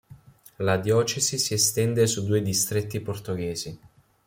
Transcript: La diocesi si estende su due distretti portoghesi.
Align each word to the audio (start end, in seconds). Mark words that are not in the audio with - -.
La 0.57 0.77
diocesi 0.79 1.37
si 1.37 1.53
estende 1.53 2.07
su 2.07 2.25
due 2.25 2.41
distretti 2.41 3.01
portoghesi. 3.01 3.79